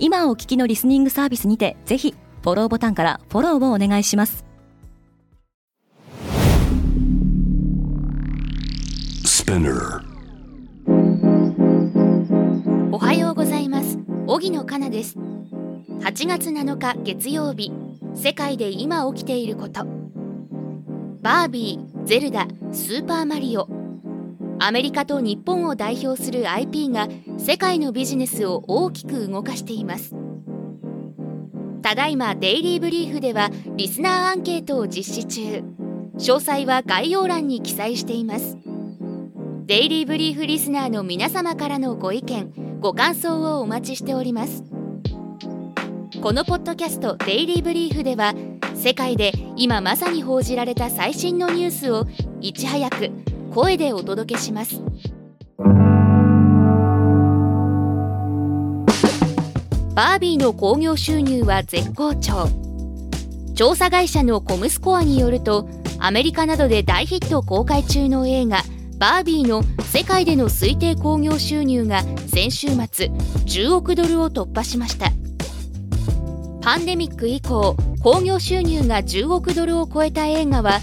[0.00, 4.44] 今お聞きのリスニングサービスにてぜひフォローボタンからフォローをお願いします。
[12.92, 13.98] おはようございます。
[14.26, 15.16] 荻野かなです。
[16.00, 17.72] 8月7日月曜日。
[18.14, 19.84] 世界で今起きていること。
[21.22, 23.77] バービー、ゼルダ、スーパーマリオ
[24.60, 27.08] アメリカと日本を代表する IP が
[27.38, 30.14] 世界のビジネスを大きく動かしています。
[31.82, 35.62] ただいまデイリーブリーフではリスナーアンケートを実施中。
[36.18, 38.56] 詳細は概要欄に記載しています。
[39.66, 44.64] デイリーブリーフリスナーの皆様からのご意見ご感想をお待ちしております。
[46.20, 48.34] このポッドキャスト「デイリーブリーフ」では
[48.74, 52.06] 世界で今まさに報じられた最新のニュースを
[52.40, 53.10] いち早く
[53.60, 54.80] 声でお届けします。
[59.96, 62.48] バービーの興行収入は絶好調。
[63.56, 68.62] 調査会社のコムスコアによるとアメリカなどで大ヒット公開中の映画
[69.00, 72.76] バービーの世界での推定興行収入が先週末
[73.08, 75.10] 10億ドルを突破しました。
[76.60, 80.78] パンデミック以降興行収入が10億ドルを超えた映画は・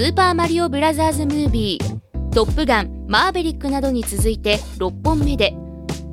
[0.00, 5.54] スーパーマリオブラザーズ・ムービートップガンマーベリックなどに続いて6本目で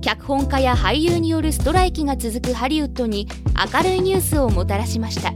[0.00, 3.26] 脚本家や俳優によるストライキが続くハリウッドに
[3.74, 5.32] 明るいニュースをもたらしました。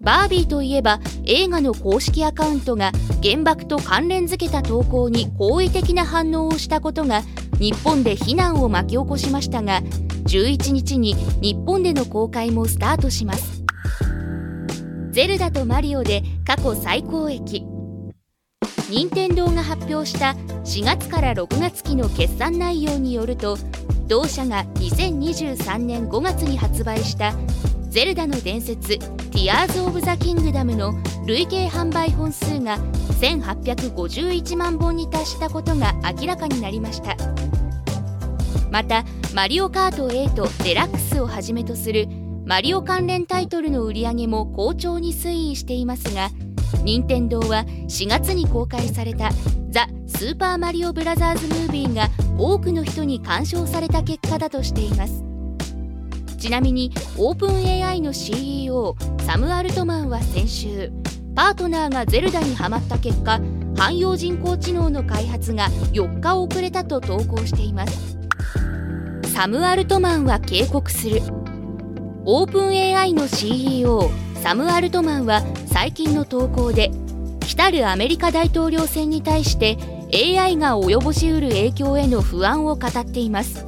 [0.00, 2.90] バービーといえば映画の公式アカウントが
[3.22, 7.22] 原爆と関連づけた投稿に好意的な反応をしたことが
[7.60, 9.82] 日本で非難を巻き起こしましたが
[10.26, 13.57] 11日に日本での公開もスタートします。
[15.10, 17.64] ゼルダとマリオで過去最高益。
[18.90, 23.58] 任天堂が発表した4月から6月期の決算内容によると
[24.06, 27.34] 同社が2023年5月に発売した
[27.90, 30.94] ゼルダの伝説ティアーズ・オブ・ザ・キングダムの
[31.26, 32.78] 累計販売本数が
[33.20, 37.16] 1851万本に達したことが明らかになりました。
[38.70, 39.04] また
[39.34, 42.06] マリオカート8デラックスをはじめとする
[42.48, 46.30] マリオ関連タイトルの売り上げも好調に推移していますが
[46.82, 49.32] 任天堂は4月に公開された
[49.68, 55.22] ザ・スーパーマリオブラザーズ・ムービーが多くの人に鑑賞された結果だとしています。
[56.38, 60.90] ちなみにオープン AI の CEO サム・アルトマンは先週
[61.34, 63.40] パートナーがゼルダにはまった結果
[63.76, 68.16] 汎用人工知能の開発が4日遅れたと投稿しています。
[69.34, 71.20] サム・アルトマンは警告する。
[72.30, 74.10] オープン AI の CEO
[74.42, 75.40] サム・アルトマンは
[75.72, 76.90] 最近の投稿で
[77.40, 79.78] 来たるアメリカ大統領選に対して
[80.12, 83.64] AI が及ぼしうる影響への不安を語っています。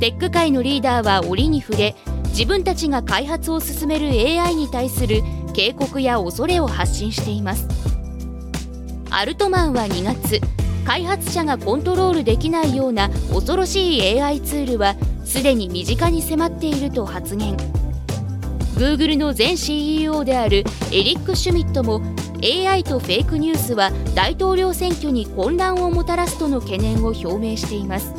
[0.00, 1.94] テック界のリーダーは折に触れ
[2.28, 5.20] 自分たちが開発を進める AI に対する
[5.52, 7.68] 警告や恐れを発信しています。
[9.10, 10.40] アルトマンは2月
[10.86, 14.94] 開発者がコントロールできないような恐ろしい AI ツールは
[15.34, 17.56] すでに身近に迫っていると発言。
[18.76, 20.58] Google の前 CEO である
[20.92, 22.00] エリック・シュミットも
[22.40, 28.14] AI とフェイクニュースは大統領選挙に混乱をもたらすとの懸念を表明しています。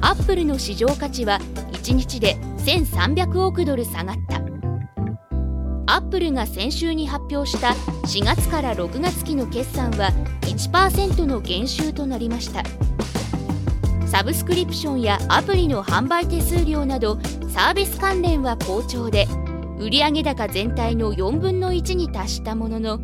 [0.00, 1.38] アップルの市場価値は
[1.70, 4.40] 1日で1300億ドル下がった。
[5.86, 7.68] アップルが先週に発表した
[8.08, 10.10] 4月から6月期の決算は
[10.40, 12.64] 1%の減収となりました。
[14.06, 17.18] サブスクリプションやアプリの販売手数料など
[17.48, 19.26] サービス関連は好調で
[19.78, 23.00] 売上高全体の4分の1に達したものの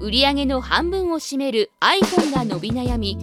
[0.00, 3.16] 売上の半分を占める iPhone が伸び悩み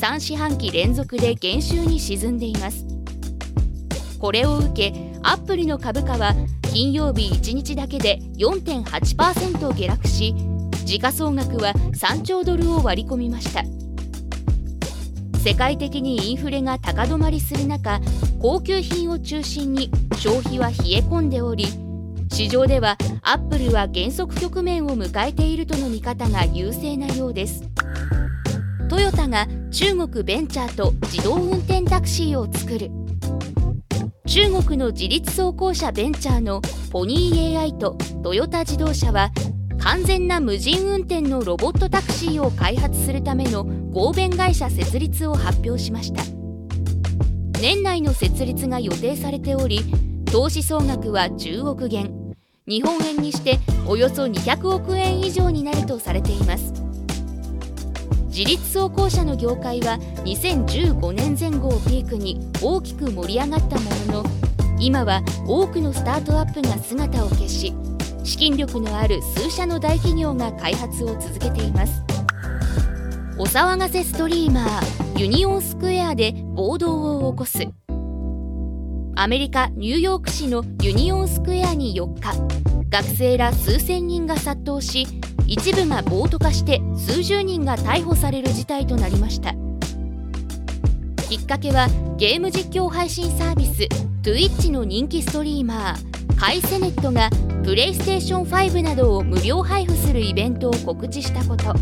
[0.00, 2.86] 3四半期連続で減収に沈んでいます。
[4.18, 4.92] これを受け
[5.22, 6.34] アップルの株価は
[6.72, 10.34] 金曜日1日だけで4.8%下落し
[10.84, 13.62] 時価総額は3兆ドルを割り込みました。
[15.42, 18.00] 世界的にインフレが高止まりする中
[18.40, 21.64] 高級品を中心に消費は冷え込んでおり
[22.30, 27.64] 市場ではアップルは減速局面を迎えているとの見方が優勢なようです。
[28.88, 32.90] トヨタが中国ベンチャーと自動運転タクシーを作る。
[34.26, 39.30] 中国の自立走行車ベンチャーのポニー AI とトヨタ自動車は
[39.80, 46.22] 完全な無人運転のロボットタクシーを開発するための合弁会社設立を発表しました。
[47.60, 49.80] 年内の設立が予定されており
[50.26, 52.10] 投資総額は10億元。
[52.66, 56.72] 日本円にしておよそ200億円以上になるとされています。
[58.26, 64.30] 自立走行車の業界は2015年前後をピークに大きく盛り上がったものの
[64.78, 67.74] 今は多くのスタートアップが姿を消し
[68.30, 72.04] 資金力のある数社の大企業が開発を続けています。
[73.36, 77.58] お騒がせストリーマーユニオンスクエアで暴動を起こす。
[79.16, 85.08] アメリカ・ニューヨーク市のユニオンスクエアに4日学生ら数千人が殺到し
[85.48, 89.54] 一部が暴徒化して数十人が逮捕される事態となりました。
[91.28, 93.88] きっかけはゲーム実況配信サービス
[94.22, 97.28] Twitch の人気ストリーマーカイセネットが
[97.62, 101.74] プレイステーション5などを無料配布するイベントを告知したこと。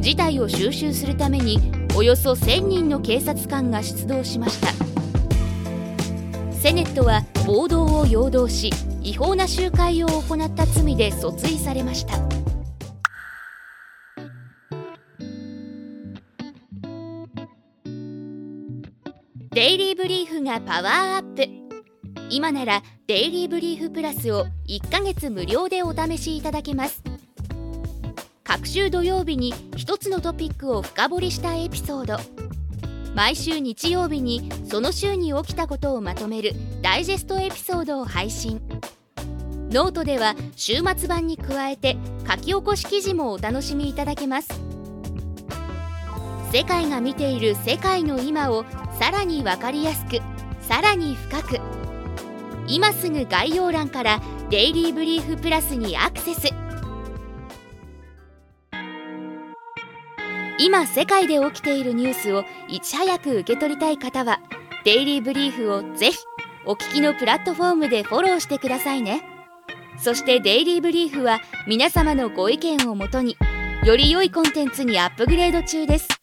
[0.00, 1.58] 事態を収拾するために
[1.96, 4.68] およそ1000人の警察官が出動しました。
[6.52, 8.70] セネットは暴動を陽動し
[9.02, 12.18] 違法な集会を行った罪で訴追されました。
[19.50, 21.48] デイリーブリーフがパワーアップ。
[22.30, 27.02] 今ならデイリーブリーフプラスを1ヶ月無料でお試しいただけます。
[28.44, 32.18] 各週土曜日に1つのトピックを深掘りしたエピソード。
[33.14, 36.52] 毎週日曜日にその週に起きたことをまとめる
[36.82, 38.60] ダイジェストエピソードを配信。
[39.70, 41.96] ノートでは週末版に加えて
[42.30, 44.48] 書き起こし記事もお楽しみいただけます。
[46.52, 48.66] 世界が見ている世界の今を
[49.00, 50.20] さらに分かりやすく
[50.60, 51.77] さらに深く
[52.68, 54.20] 今すぐ概要欄から
[54.50, 56.48] Daily Brief Plus にアクセス。
[60.60, 64.40] 今世界で起きているニュースをいち早く受け取りたい方は
[64.84, 66.18] デイリーブリーフをぜひ
[66.66, 69.22] お聞きのプラットフォームでフォローしてくださいね。
[69.98, 73.36] そしてデイリーブリーフは皆様のご意見をもとに
[73.84, 76.17] より良いコンテンツにアップグレード中です。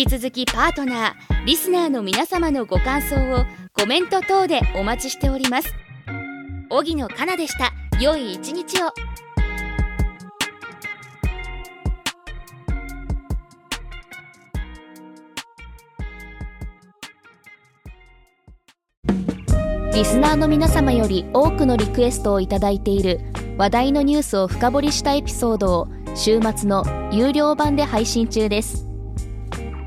[0.00, 3.44] 引き続きパートナーリスナーの皆様のご感想を
[3.74, 5.74] コメント等でお待ちしております。
[6.70, 7.70] 荻野かなでした。
[8.00, 8.94] 良い一日を。
[19.92, 23.20] リスナーの皆様より多くのリクエストをいただいている
[23.58, 28.89] 話題のニュースを深掘りしたエピソードを週末の有料版で配信中です。